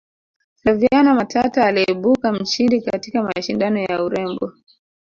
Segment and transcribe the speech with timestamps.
[0.55, 4.53] flaviana matata aliibuka mshindi katika mashindano ya urembo